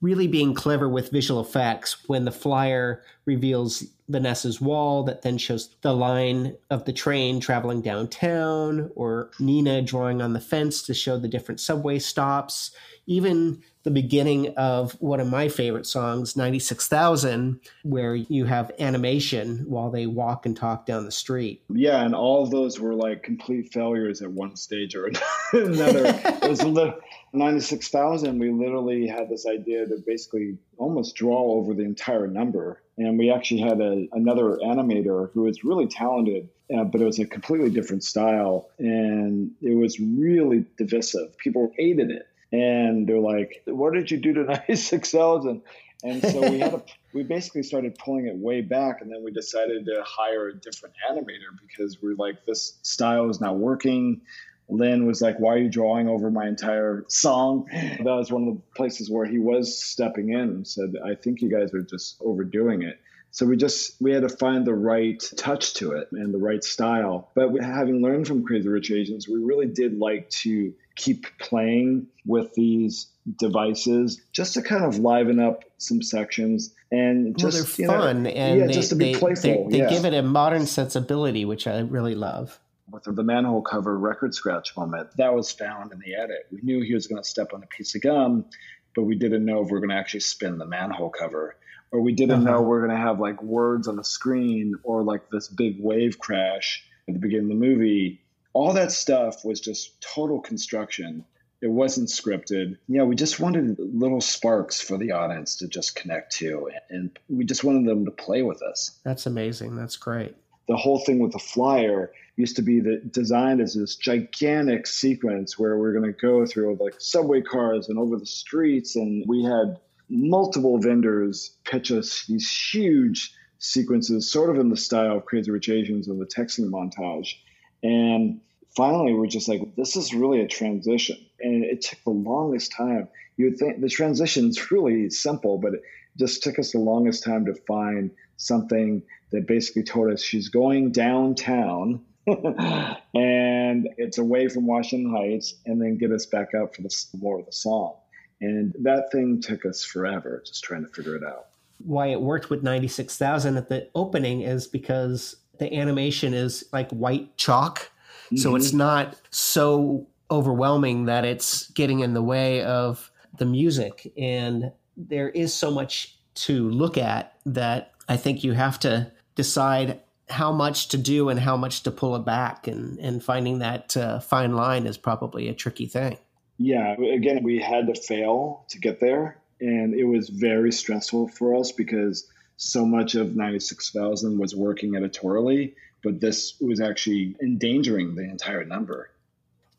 [0.00, 5.74] really being clever with visual effects when the flyer reveals Vanessa's wall that then shows
[5.82, 11.18] the line of the train traveling downtown, or Nina drawing on the fence to show
[11.18, 12.70] the different subway stops.
[13.08, 19.90] Even the beginning of one of my favorite songs, 96,000, where you have animation while
[19.90, 21.62] they walk and talk down the street.
[21.70, 25.06] Yeah, and all of those were like complete failures at one stage or
[25.52, 26.04] another.
[26.24, 26.94] it was little,
[27.32, 32.82] 96,000, we literally had this idea to basically almost draw over the entire number.
[32.96, 37.18] And we actually had a, another animator who was really talented, uh, but it was
[37.18, 38.68] a completely different style.
[38.78, 41.36] And it was really divisive.
[41.38, 42.26] People hated it.
[42.52, 45.62] And they're like, what did you do to 96,000?
[46.04, 46.82] And so we had a,
[47.12, 50.94] we basically started pulling it way back, and then we decided to hire a different
[51.10, 54.20] animator because we're like, this style is not working.
[54.68, 57.66] Lynn was like, Why are you drawing over my entire song?
[57.72, 61.40] That was one of the places where he was stepping in and said, I think
[61.40, 63.00] you guys are just overdoing it.
[63.30, 66.62] So we just we had to find the right touch to it and the right
[66.62, 67.30] style.
[67.34, 72.52] But having learned from Crazy Rich Asians, we really did like to keep playing with
[72.54, 73.06] these
[73.38, 77.98] devices just to kind of liven up some sections and just well, they're you know,
[77.98, 79.68] fun and yeah, they, just to be they, playful.
[79.68, 79.90] They, they yeah.
[79.90, 82.58] give it a modern sensibility, which I really love
[82.90, 85.10] with the manhole cover record scratch moment.
[85.16, 86.46] That was found in the edit.
[86.50, 88.46] We knew he was going to step on a piece of gum,
[88.94, 91.56] but we didn't know if we were going to actually spin the manhole cover.
[91.90, 92.58] Or we didn't Uh-huh.
[92.58, 95.76] know we are going to have like words on the screen or like this big
[95.80, 98.20] wave crash at the beginning of the movie.
[98.58, 101.24] All that stuff was just total construction.
[101.62, 102.76] It wasn't scripted.
[102.88, 107.44] Yeah, we just wanted little sparks for the audience to just connect to, and we
[107.44, 109.76] just wanted them to play with us That's amazing.
[109.76, 110.34] That's great.
[110.66, 112.80] the whole thing with the flyer used to be
[113.12, 117.96] designed as this gigantic sequence where we're going to go through like subway cars and
[117.96, 124.56] over the streets and we had multiple vendors pitch us these huge sequences sort of
[124.58, 127.34] in the style of crazy rich asians and the texting montage
[127.82, 128.40] and
[128.78, 133.08] finally we're just like this is really a transition and it took the longest time
[133.36, 135.82] you would think the transition's really simple but it
[136.16, 140.92] just took us the longest time to find something that basically told us she's going
[140.92, 142.00] downtown
[143.14, 147.40] and it's away from Washington Heights and then get us back up for the more
[147.40, 147.94] of the song.
[148.40, 151.46] And that thing took us forever just trying to figure it out.
[151.78, 157.36] Why it worked with 96,000 at the opening is because the animation is like white
[157.36, 157.90] chalk.
[158.36, 164.12] So it's not so overwhelming that it's getting in the way of the music.
[164.16, 170.00] And there is so much to look at that I think you have to decide
[170.28, 172.66] how much to do and how much to pull it back.
[172.66, 176.18] And, and finding that uh, fine line is probably a tricky thing.
[176.58, 179.38] Yeah, again, we had to fail to get there.
[179.60, 185.74] And it was very stressful for us because so much of 96,000 was working editorially,
[186.02, 189.10] but this was actually endangering the entire number.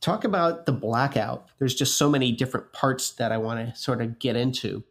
[0.02, 1.48] Talk about the blackout.
[1.60, 4.84] There's just so many different parts that I want to sort of get into.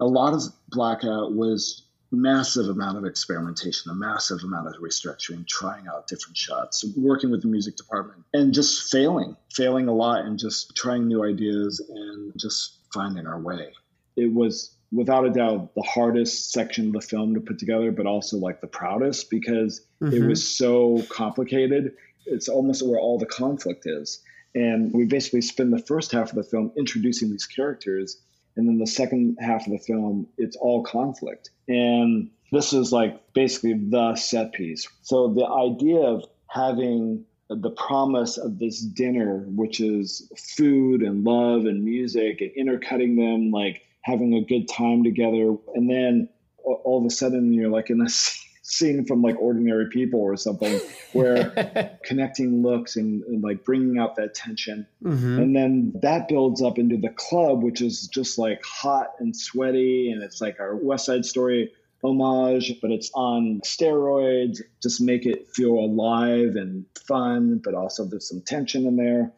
[0.00, 5.86] A lot of blackout was massive amount of experimentation, a massive amount of restructuring, trying
[5.88, 10.38] out different shots, working with the music department, and just failing, failing a lot, and
[10.38, 13.72] just trying new ideas and just finding our way.
[14.16, 18.06] It was without a doubt the hardest section of the film to put together, but
[18.06, 20.28] also like the proudest because it Mhm.
[20.28, 21.94] was so complicated.
[22.26, 24.20] It's almost where all the conflict is.
[24.54, 28.20] And we basically spend the first half of the film introducing these characters
[28.54, 33.32] and then the second half of the film it's all conflict and this is like
[33.32, 39.80] basically the set piece so the idea of having the promise of this dinner which
[39.80, 45.54] is food and love and music and intercutting them like having a good time together
[45.74, 46.28] and then
[46.64, 48.08] all of a sudden you're like in a
[48.64, 50.80] scene from like ordinary people or something
[51.12, 55.42] where connecting looks and, and like bringing out that tension Mhm.
[55.42, 60.10] and then that builds up into the club, which is just like hot and sweaty.
[60.12, 61.72] And it's like our West Side Story
[62.04, 64.60] homage, but it's on steroids.
[64.82, 69.32] Just make it feel alive and fun, but also there's some tension in there.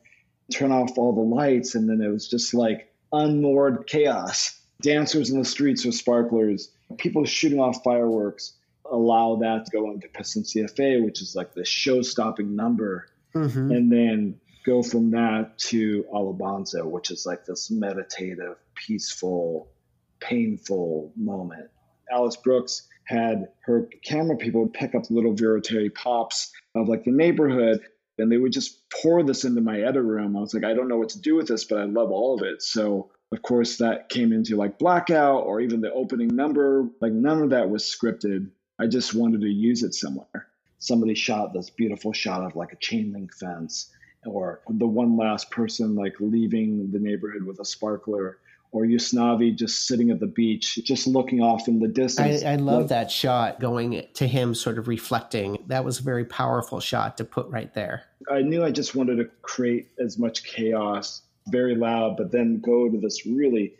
[0.52, 4.60] Turn off all the lights, and then it was just like unmoored chaos.
[4.82, 8.54] Dancers in the streets with sparklers, people shooting off fireworks.
[8.90, 13.06] Allow that to go into Paciencia y Fe, which is like the show stopping number
[13.34, 13.74] Mhm.
[13.74, 19.68] and then go from that to Alabanza, which is like this meditative, peaceful,
[20.20, 21.68] painful moment.
[22.10, 27.80] Alice Brooks had her camera people pick up little Veroteri pops of like the neighborhood,
[28.18, 30.36] and they would just pour this into my edit room.
[30.36, 32.34] I was like, I don't know what to do with this, but I love all
[32.34, 32.62] of it.
[32.62, 36.88] So Of course, that came into like Blackout or even the opening number.
[37.00, 38.50] Like none of that was scripted.
[38.80, 40.48] I just wanted to use it somewhere.
[40.78, 43.90] Somebody shot this beautiful shot of like a chain link fence,
[44.24, 48.38] or the one last person like leaving the neighborhood with a sparkler,
[48.74, 52.42] or Usnavi just sitting at the beach, just looking off in the distance.
[52.42, 55.58] I, I love Like, that shot going to him sort of reflecting.
[55.68, 58.02] That was a very powerful shot to put right there.
[58.28, 62.90] I knew I just wanted to create as much chaos, very loud, but then go
[62.90, 63.74] to this really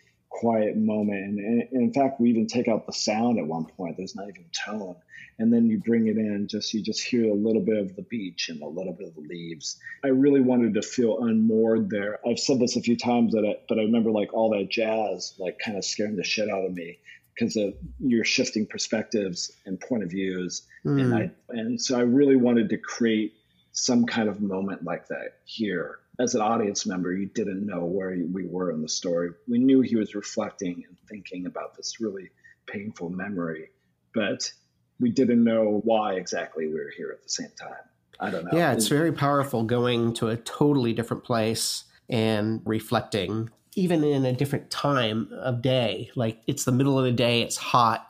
[0.45, 1.39] quiet moment.
[1.39, 3.97] And, in fact, we even take out the sound at one point.
[3.97, 4.97] There's not even tone.
[5.39, 8.03] And then you bring it in, just you just hear a little bit of the
[8.03, 9.79] beach and a little bit of the leaves.
[10.05, 12.21] I really wanted to feel unmoored there.
[12.29, 15.35] I've said this a few times, that I, but I remember like all that jazz,
[15.39, 16.99] like kind of scaring the shit out of me
[17.35, 21.01] because of you're shifting perspectives and point of views Hmm.
[21.01, 23.35] and I and so I really wanted to create
[23.73, 25.99] some kind of moment like that here.
[26.21, 29.31] As an audience member, you didn't know where we were in the story.
[29.49, 32.31] We knew he was reflecting and thinking about this really
[32.67, 33.71] painful memory,
[34.15, 34.53] but
[35.01, 37.83] we didn't know why exactly we were here at the same time.
[38.21, 38.57] I don't know.
[38.57, 44.33] Yeah, it's very powerful going to a totally different place and reflecting, even in a
[44.33, 46.11] different time of day.
[46.15, 48.09] Like it's the middle of the day, it's hot,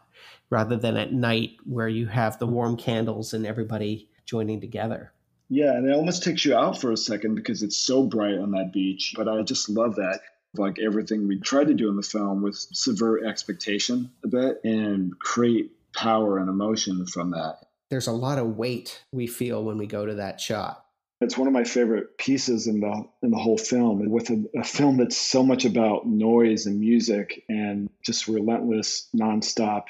[0.50, 5.13] rather than at night where you have the warm candles and everybody joining together.
[5.48, 8.52] Yeah, and it almost takes you out for a second because it's so bright on
[8.52, 9.14] that beach.
[9.16, 10.20] But I just love that.
[10.57, 15.18] Like everything we tried to do in the film was subvert expectation a bit and
[15.18, 17.59] create power and emotion from that.
[17.90, 20.85] There's a lot of weight we feel when we go to that shot.
[21.20, 24.11] It's one of my favorite pieces in the in the whole film.
[24.11, 29.85] With a, a film that's so much about noise and music and just relentless, nonstop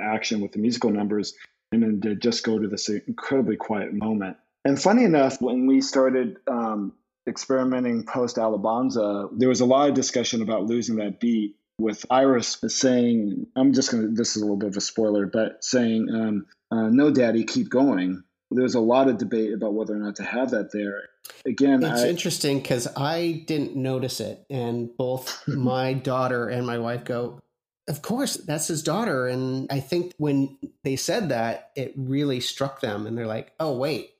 [0.00, 1.34] action with the musical numbers,
[1.72, 4.36] and then to just go to this incredibly quiet moment.
[4.64, 6.92] And funny enough, when we started um,
[7.26, 11.56] experimenting post Alabanza, there was a lot of discussion about losing that beat.
[11.78, 15.64] With Iris saying, "I'm just gonna." This is a little bit of a spoiler, but
[15.64, 19.94] saying, um, uh, "No, Daddy, keep going." There was a lot of debate about whether
[19.94, 21.04] or not to have that there.
[21.46, 26.76] Again, It's I, interesting because I didn't notice it, and both my daughter and my
[26.76, 27.40] wife go,
[27.88, 32.82] "Of course, that's his daughter." And I think when they said that, it really struck
[32.82, 34.10] them, and they're like, "Oh, wait,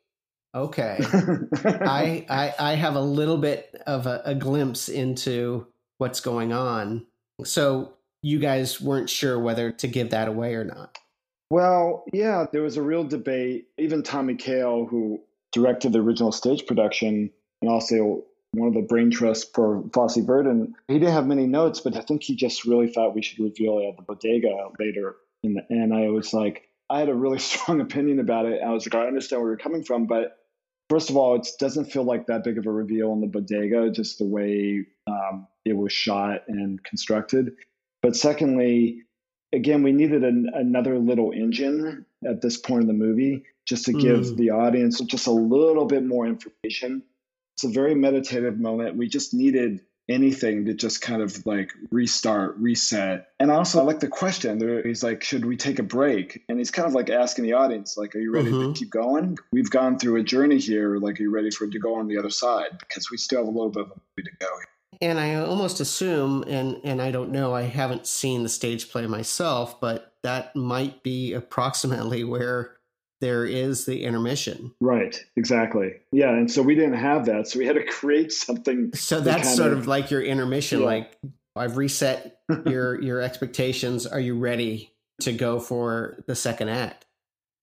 [0.55, 0.99] okay."
[1.65, 5.67] I, I I have a little bit of a, a glimpse into
[5.99, 7.07] what's going on.
[7.45, 10.99] So you guys weren't sure whether to give that away or not.
[11.51, 13.69] Well, yeah, there was a real debate.
[13.79, 15.21] Even Tommy Kail, who
[15.53, 20.75] directed the original stage production and also one of the brain trusts for Fosse Verdon,
[20.89, 23.79] he didn't have many notes, but I think he just really thought we should reveal
[23.79, 25.17] it at the bodega later.
[25.43, 28.61] In the, and I was like, I had a really strong opinion about it.
[28.63, 30.39] I was like, I understand where you're coming from, but
[30.91, 33.91] first of all, it doesn't feel like that big of a reveal in the bodega,
[33.91, 37.53] just the way um, it was shot and constructed.
[38.03, 39.05] But secondly,
[39.53, 43.93] again, we needed an, another little engine at this point in the movie just to
[43.93, 44.37] give Mm.
[44.37, 47.03] the audience just a little bit more information.
[47.55, 48.97] It's a very meditative moment.
[48.97, 53.29] We just needed anything to just kind of like restart, reset.
[53.39, 54.59] And also, I like the question.
[54.59, 57.55] There, he's like, "Should we take a break?" And he's kind of like asking the
[57.55, 58.75] audience, "Like, are you ready Mhm.
[58.75, 59.39] to keep going?
[59.53, 60.99] We've gone through a journey here.
[60.99, 62.79] Like, are you ready for it to go on the other side?
[62.79, 64.49] Because we still have a little bit of a way to go."
[65.01, 69.07] And I almost assume, and and I don't know, I haven't seen the stage play
[69.07, 72.73] myself, but that might be approximately where
[73.21, 74.73] there is the intermission.
[74.81, 75.23] Right.
[75.37, 75.95] Exactly.
[76.13, 76.31] Yeah.
[76.31, 78.93] And so we didn't have that, so we had to create something.
[79.01, 80.81] So that's sort of like your intermission.
[80.81, 80.87] Yeah.
[80.87, 81.19] Like
[81.57, 84.07] I've reset your your expectations.
[84.07, 87.07] Are you ready to go for the second act?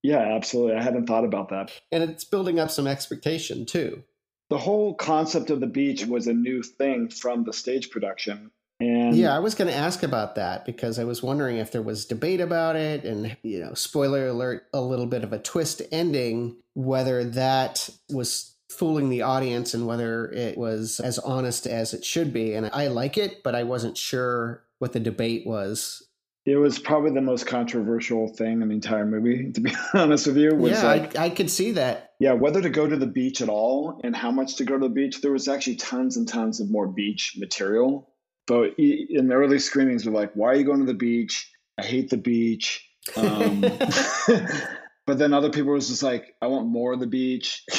[0.04, 0.76] Yeah, absolutely.
[0.76, 1.72] I hadn't thought about that.
[1.92, 4.04] And it's building up some expectation too.
[4.50, 8.52] The whole concept of the beach was a new thing from the stage production.
[8.80, 11.82] And Yeah, I was going to ask about that because I was wondering if there
[11.82, 15.82] was debate about it and, you know, spoiler alert, a little bit of a twist
[15.92, 22.06] ending, whether that was fooling the audience and whether it was as honest as it
[22.06, 22.54] should be.
[22.54, 26.04] And I like it, but I wasn't sure what the debate was.
[26.46, 30.38] it was probably the most controversial thing in the entire movie, to be honest with
[30.38, 30.54] you.
[30.54, 32.14] Was yeah, like, I, I could see that.
[32.20, 34.88] yeah, whether to go to the beach at all and how much to go to
[34.88, 35.22] the beach.
[35.22, 38.14] There was actually tons and tons of more beach material.
[38.48, 41.52] But i- in the early screenings, we're like, why are you going to the beach?
[41.78, 42.90] I hate the beach.
[43.16, 43.62] Um,
[45.06, 47.64] but then other people was just like, I want more of the beach.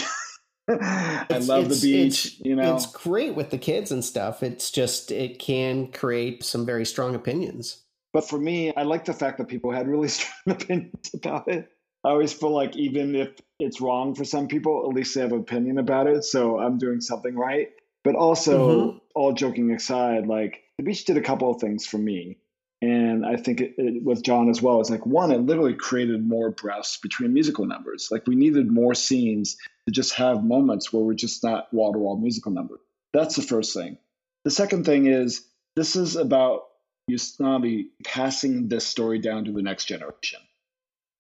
[0.71, 2.27] I It's- love it's- the beach.
[2.27, 4.43] it's- you know, It's great with the kids and stuff.
[4.43, 7.85] It's just, it can create some very strong opinions.
[8.13, 11.69] But for me, I like the fact that people had really strong opinions about it.
[12.05, 15.33] I always feel like even if it's wrong for some people, at least they have
[15.33, 16.25] an opinion about it.
[16.25, 17.69] So I'm doing something right.
[18.05, 19.01] But also, Mhm.
[19.14, 22.38] all joking aside, like The beach did a couple of things for me.
[22.80, 26.24] And I think it, it, with Jon as well, it's like one, it literally created
[26.24, 28.09] more breaths between musical numbers.
[28.12, 31.99] Like we needed more scenes to just have moments where we're just not wall to
[31.99, 32.78] wall musical numbers.
[33.12, 33.99] That's the first thing.
[34.44, 35.44] The second thing is
[35.74, 36.68] this is about
[37.11, 40.40] Usnavi passing this story down to the next generation.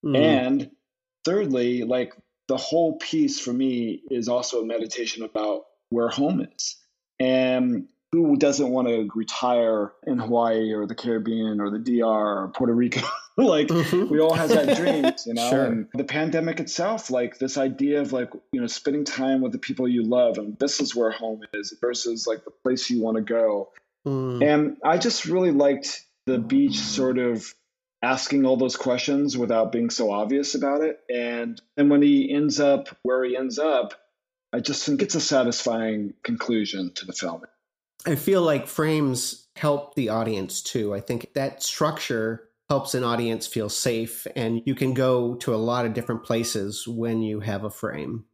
[0.04, 0.16] Mm.
[0.16, 0.70] And
[1.24, 2.14] thirdly, like
[2.46, 6.76] the whole piece for me is also a meditation about where home is.
[7.20, 12.04] And who doesn't want to retire in Hawaii or the Caribbean or the DR
[12.44, 13.00] or Puerto Rico?
[13.36, 14.08] like Mhm.
[14.08, 15.50] we all have that dream, you know.
[15.50, 15.64] Sure.
[15.64, 19.58] And the pandemic itself, like this idea of like you know spending time with the
[19.58, 23.16] people you love, and this is where home is versus like the place you want
[23.16, 23.70] to go.
[24.06, 24.42] Mm.
[24.42, 27.54] And I just really liked the beach sort of
[28.02, 31.00] asking all those questions without being so obvious about it.
[31.08, 33.94] And and when he ends up where he ends up,
[34.52, 37.42] I just think it's a satisfying conclusion to the film.
[38.06, 40.94] I feel like frames help the audience too.
[40.94, 45.56] I think that structure helps an audience feel safe, and you can go to a
[45.56, 48.24] lot of different places when you have a frame.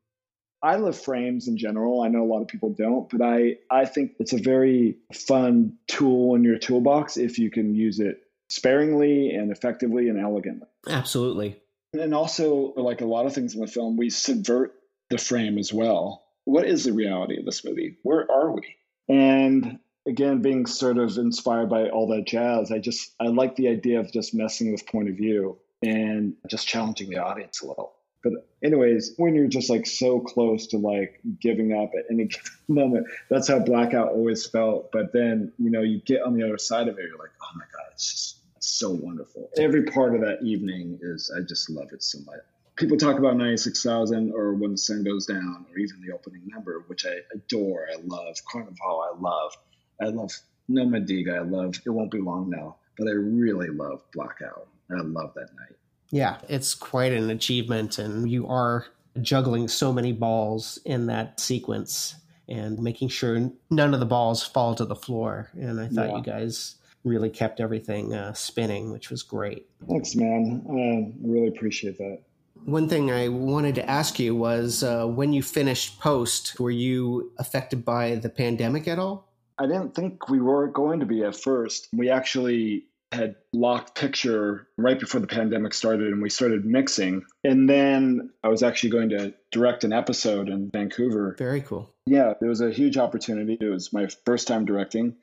[0.62, 2.00] I love frames in general.
[2.00, 5.76] I know a lot of people don't, but I, I think it's a very fun
[5.88, 10.66] tool in your toolbox if you can use it sparingly and effectively and elegantly.
[10.88, 11.60] Absolutely.
[11.92, 14.72] And also, like a lot of things in the film, we subvert
[15.10, 16.24] the frame as well.
[16.44, 17.96] What is the reality of this movie?
[18.02, 18.76] Where are we?
[19.08, 23.68] And again, being sort of inspired by all that jazz, I just I like the
[23.68, 27.94] idea of just messing with point of view and just challenging the audience a little.
[28.22, 28.32] But
[28.62, 32.30] anyways, when you're just like so close to like giving up at any
[32.68, 34.90] moment, that's how Blackout always felt.
[34.92, 37.50] But then you know you get on the other side of it, you're like, oh
[37.54, 39.50] my god, it's just so wonderful.
[39.58, 42.40] Every part of that evening is I just love it so much.
[42.76, 46.82] People talk about 96,000 or When the Sun Goes Down or even the opening number,
[46.88, 47.86] which I adore.
[47.92, 49.04] I love Carnival.
[49.12, 49.52] I love.
[50.00, 50.32] I love
[50.68, 51.36] No Me Diga.
[51.36, 52.76] I love It Won't Be Long Now.
[52.98, 54.66] But I really love Blackout.
[54.90, 55.76] I love that night.
[56.10, 58.86] Yeah, it's quite an achievement, and you are
[59.22, 62.16] juggling so many balls in that sequence
[62.48, 65.48] and making sure none of the balls fall to the floor.
[65.54, 66.16] And I thought Yeah.
[66.16, 69.66] you guys really kept everything uh, spinning, which was great.
[69.88, 70.64] Thanks, man.
[70.68, 72.18] I really appreciate that.
[72.64, 77.32] One thing I wanted to ask you was uh, when you finished post, were you
[77.38, 79.28] affected by the pandemic at all?
[79.58, 81.88] I didn't think we were going to be at first.
[81.92, 87.24] We actually had locked picture right before the pandemic started and we started mixing.
[87.44, 91.36] And then I was actually going to direct an episode in Vancouver.
[91.38, 91.90] Very cool.
[92.06, 93.56] Yeah, it was a huge opportunity.
[93.60, 95.16] It was my first time directing.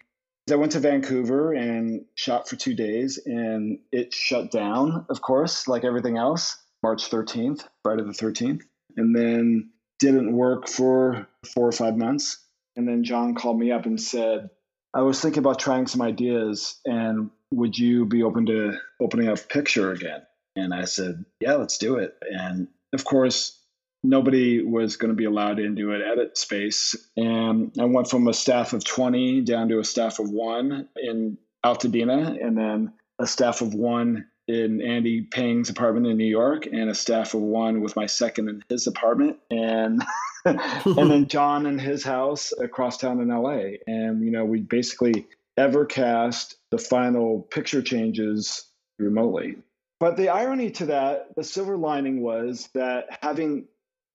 [0.50, 5.68] I went to Vancouver and shot for two days and it shut down, of course,
[5.68, 8.62] like everything else, March 13th, Friday the 13th.
[8.98, 9.70] And then
[10.00, 12.44] didn't work for four or five months.
[12.76, 14.50] And then Jon called me up and said,
[14.94, 19.48] I was thinking about trying some ideas and would you be open to opening up
[19.50, 20.22] picture again?
[20.56, 22.16] And I said, yeah, let's do it.
[22.22, 23.58] And of course,
[24.04, 26.96] nobody was going to be allowed into an edit space.
[27.16, 31.38] And I went from a staff of 20 down to a staff of one in
[31.66, 36.90] Altadena, and then a staff of one in Andy Pang's apartment in New York, and
[36.90, 40.04] a staff of one with my second in his apartment, and
[40.46, 43.78] and then Jon in his house across town in LA.
[43.88, 45.26] And you know, we basically
[45.58, 48.66] ever cast the final picture changes
[49.00, 49.58] remotely.
[50.00, 53.66] But the irony to that, the silver lining was that having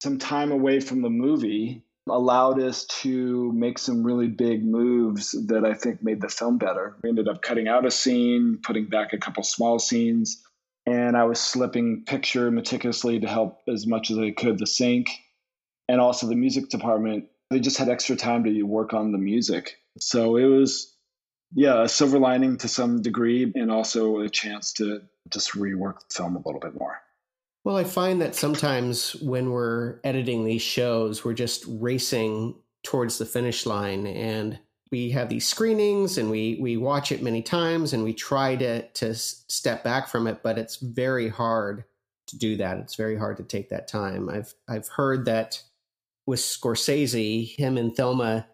[0.01, 5.65] some time away from the movie allowed us to make some really big moves that
[5.65, 6.95] I think made the film better.
[7.03, 10.43] We ended up cutting out a scene, putting back a couple small scenes,
[10.85, 15.09] and I was slipping picture meticulously to help as much as I could the sync.
[15.89, 19.77] And also the music department, they just had extra time to work on the music.
[19.99, 20.97] So it was
[21.53, 26.13] yeah, a silver lining to some degree and also a chance to just rework the
[26.13, 26.99] film a little bit more.
[27.67, 33.25] Well, I find that sometimes when we're editing these shows, we're just racing towards the
[33.25, 34.57] finish line and
[34.89, 38.87] we have these screenings and we we watch it many times and we try to
[38.87, 41.83] to step back from it, but it's very hard
[42.27, 42.77] to do that.
[42.77, 44.29] It's very hard to take that time.
[44.29, 45.61] I've I've heard that
[46.25, 48.47] with Scorsese, him and Thelma,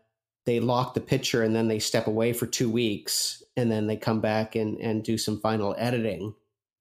[0.47, 3.95] they lock the picture and then they step away for two weeks and then they
[3.95, 6.33] come back and and do some final editing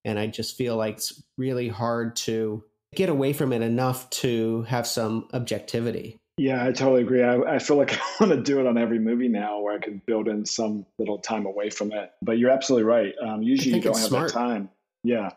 [0.05, 4.63] and I just feel like it's really hard to get away from it enough to
[4.63, 6.19] have some objectivity.
[6.39, 7.23] Yeah, I totally agree.
[7.23, 9.79] I, I feel like I want to do it on every movie now where I
[9.79, 12.11] could build in some little time away from it.
[12.23, 13.15] But you're absolutely right.
[13.25, 14.29] Um, usually you don't have smart.
[14.29, 14.71] that time.
[15.05, 15.31] Yeah.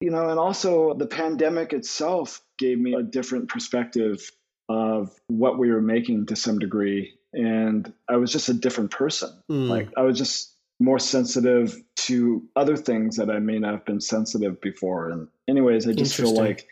[0.00, 4.30] You know, and also the pandemic itself gave me a different perspective
[4.68, 7.14] of what we were making to some degree.
[7.32, 9.30] And I was just a different person.
[9.50, 9.68] Mm.
[9.68, 10.51] Like I was just
[10.82, 15.10] more sensitive to other things that I may not have been sensitive before.
[15.10, 16.66] And anyways, I just feel like,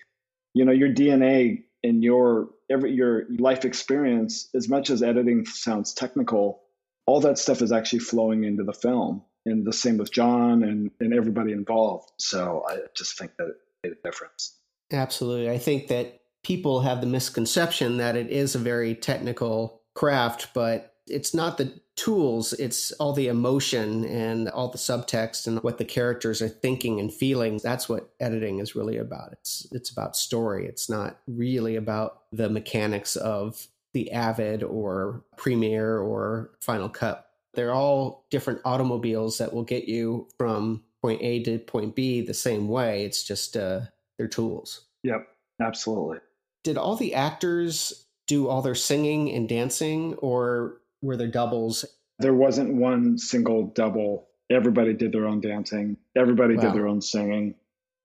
[0.54, 5.92] you know, your DNA and your every your life experience, as much as editing sounds
[5.94, 6.62] technical,
[7.06, 9.22] all that stuff is actually flowing into the film.
[9.46, 12.10] And the same with Jon and, and everybody involved.
[12.18, 14.54] So I just think that it made a difference.
[14.92, 15.50] Absolutely.
[15.50, 20.89] I think that people have the misconception that it is a very technical craft, but
[21.10, 25.84] it's not the tools, it's all the emotion and all the subtext and what the
[25.84, 27.60] characters are thinking and feeling.
[27.62, 29.32] That's what editing is really about.
[29.32, 30.66] It's it's about story.
[30.66, 37.26] It's not really about the mechanics of the Avid or Premiere or Final Cut.
[37.54, 42.34] They're all different automobiles that will get you from point A to point B the
[42.34, 43.04] same way.
[43.04, 43.80] It's just uh,
[44.16, 44.86] they're tools.
[45.02, 45.26] Yep,
[45.60, 46.18] absolutely.
[46.62, 51.84] Did all the actors do all their singing and dancing, or were there doubles?
[52.18, 54.28] There wasn't one single double.
[54.50, 55.96] Everybody did their own dancing.
[56.16, 56.62] Everybody Wow.
[56.62, 57.54] did their own singing.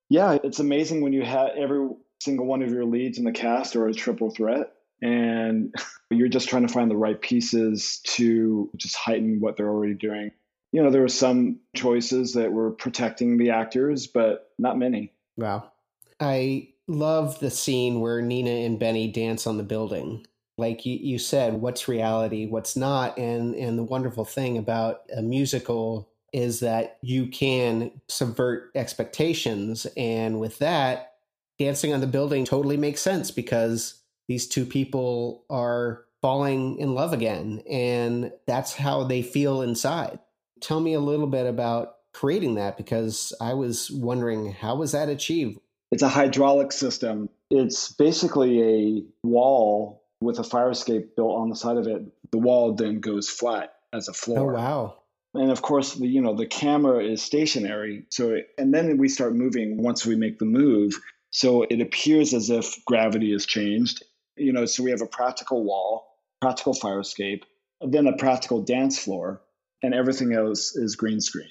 [0.10, 1.90] Yeah, it's amazing when you have every
[2.22, 4.72] single one of your leads in the cast or a triple threat
[5.02, 5.74] and
[6.10, 10.32] you're just trying to find the right pieces to just heighten what they're already doing.
[10.72, 15.14] You know, there were some choices that were protecting the actors, but not many.
[15.38, 15.72] Wow.
[16.20, 20.26] I love the scene where Nina and Benny dance on the building.
[20.58, 23.18] Like you, you said, what's reality, what's not.
[23.18, 29.86] And, and the wonderful thing about a musical is that you can subvert expectations.
[29.98, 31.14] And with that,
[31.60, 37.14] dancing on the building totally makes sense because these two people are falling in love
[37.14, 37.62] again.
[37.70, 40.20] And that's how they feel inside.
[40.62, 45.10] Tell me a little bit about creating that because I was wondering how was that
[45.10, 45.60] achieved?
[45.92, 47.30] It's a hydraulic system.
[47.52, 52.02] It's basically a wall with a fire escape built on the side of it.
[52.32, 54.52] The wall then goes flat as a floor.
[54.52, 54.98] Oh wow.
[55.34, 58.06] And of course, the you know the camera is stationary.
[58.10, 60.94] So it, and then we start moving once we make the move.
[61.32, 64.04] So it appears as if gravity has changed.
[64.38, 66.08] You know, so we have a practical wall,
[66.42, 67.46] practical fire escape,
[67.82, 69.42] then a practical dance floor,
[69.82, 71.50] and everything else is green screen.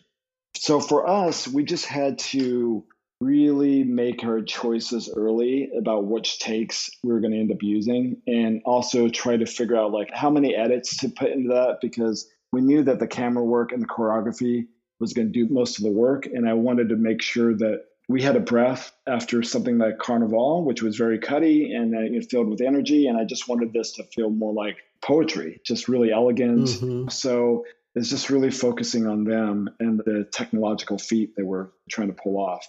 [0.57, 2.85] So for us, we just had to
[3.25, 8.21] really make our choices early about which takes we are going to end up using
[8.27, 12.29] and also try to figure out like how many edits to put into that because
[12.53, 14.67] we knew that the camera work and the choreography
[15.01, 17.85] was going to do most of the work and i wanted to make sure that
[18.09, 22.49] we had a breath after something like carnival which was very cutty and uh, filled
[22.49, 26.69] with energy and i just wanted this to feel more like poetry just really elegant
[26.69, 27.11] Mhm.
[27.11, 27.65] so
[27.95, 32.39] it's just really focusing on them and the technological feat they were trying to pull
[32.39, 32.67] off.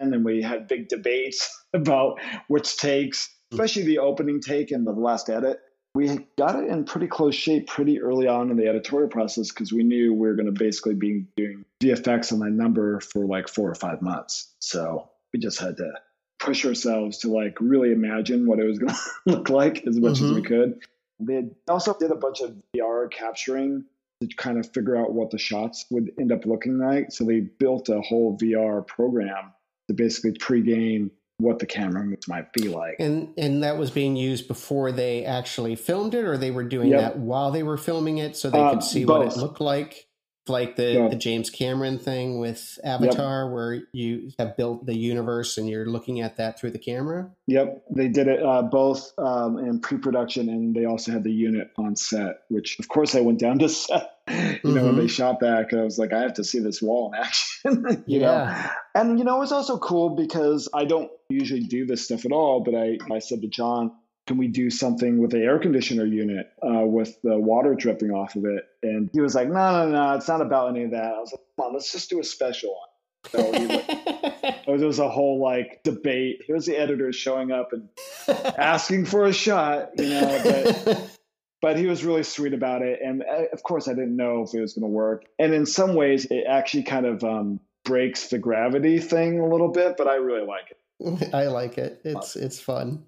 [0.00, 4.92] And then we had big debates about which takes, especially the opening take and the
[4.92, 5.60] last edit.
[5.94, 9.72] We got it in pretty close shape pretty early on in the editorial process because
[9.72, 13.48] we knew we were going to basically be doing VFX on that number for like
[13.48, 14.52] four or five months.
[14.58, 15.92] So we just had to
[16.38, 20.20] push ourselves to like really imagine what it was going to look like as much
[20.20, 20.42] as we mm-hmm.
[20.42, 20.80] could.
[21.18, 23.86] They also did a bunch of VR capturing
[24.20, 27.10] to kind of figure out what the shots would end up looking like.
[27.10, 29.52] So they built a whole VR program
[29.88, 32.96] to basically pregame what the camera moves might be like.
[32.98, 36.88] And and that was being used before they actually filmed it, or they were doing
[36.90, 37.00] Yep.
[37.00, 40.06] that while they were filming it, so they Uh, could see what it looked like,
[40.48, 45.68] like the the James Cameron thing with Avatar, where you have built the universe and
[45.68, 47.30] you're looking at that through the camera.
[47.48, 51.70] Yep, they did it uh, both um, in pre-production, and they also had the unit
[51.76, 52.44] on set.
[52.48, 54.12] Which, of course, I went down to set.
[54.64, 57.12] You know, when they shot back, I was like, I have to see this wall
[57.12, 58.02] in action.
[58.08, 58.72] you know, Yeah.
[58.96, 62.32] And you know, it was also cool because I don't usually do this stuff at
[62.32, 62.60] all.
[62.60, 63.92] But I, I said to Jon,
[64.26, 68.36] "Can we do something with the air conditioner unit uh, with the water dripping off
[68.36, 71.14] of it?" And he was like, "No, no, no, it's not about any of that."
[71.14, 72.88] I was like, "Come on, let's just do a special one."
[73.32, 73.50] So
[74.66, 76.42] was- was a whole like debate.
[76.46, 77.88] Here's the editor showing up and
[78.58, 81.18] asking for a shot, you know, but
[81.60, 83.00] but he was really sweet about it.
[83.04, 85.24] And uh, of course, I didn't know if it was going to work.
[85.38, 89.68] And in some ways, it actually kind of um, breaks the gravity thing a little
[89.68, 91.34] bit, but I really like it.
[91.34, 92.02] I like it.
[92.04, 93.04] It's it's fun.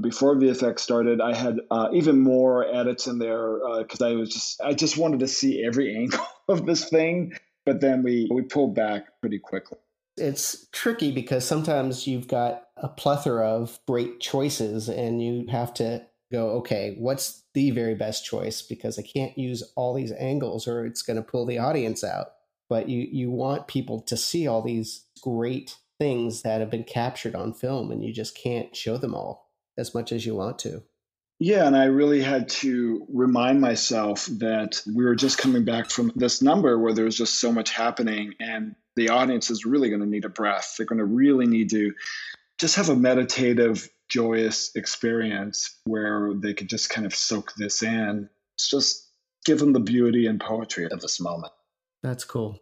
[0.00, 4.60] Before VFX started, I had uh, even more edits in there because I was just
[4.60, 7.34] I just wanted to see every angle of this thing.
[7.64, 9.78] But then we we pulled back pretty quickly.
[10.16, 16.06] It's tricky because sometimes you've got a plethora of great choices and you have to
[16.30, 18.62] go, okay, what's the very best choice?
[18.62, 22.28] Because I can't use all these angles or it's going to pull the audience out.
[22.74, 27.36] But you, you want people to see all these great things that have been captured
[27.36, 29.48] on film and you just can't show them all
[29.78, 30.82] as much as you want to.
[31.38, 36.10] Yeah, and I really had to remind myself that we were just coming back from
[36.16, 40.00] this number where there was just so much happening, and the audience is really going
[40.00, 40.74] to need a breath.
[40.76, 41.92] They're going to really need to
[42.58, 48.28] just have a meditative, joyous experience where they could just kind of soak this in.
[48.56, 49.08] It's just
[49.44, 51.52] give them the beauty and poetry of this moment.
[52.04, 52.60] That's cool.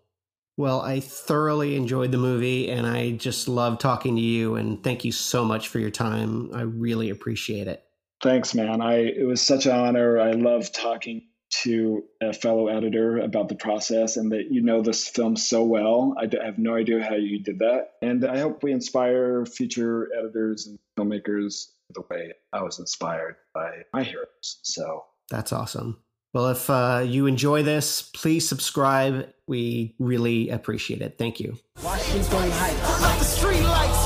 [0.63, 5.05] Well, I thoroughly enjoyed the movie and I just love talking to you and thank
[5.05, 6.51] you so much for your time.
[6.55, 7.83] I really appreciate it.
[8.23, 8.81] Thanks, man.
[8.81, 10.21] I it was such an honor.
[10.21, 11.27] I love talking
[11.65, 16.15] to a fellow editor about the process and that you know this film so well.
[16.17, 17.95] I have no idea how you did that.
[18.01, 23.83] And I hope we inspire future editors and filmmakers the way I was inspired by
[23.93, 24.61] my heroes.
[24.63, 25.99] So that's awesome.
[26.33, 29.29] Well, if uh, you enjoy this, please subscribe.
[29.47, 31.19] We really appreciate it.
[31.19, 31.59] Thank you.
[31.83, 34.02] Washington Heights.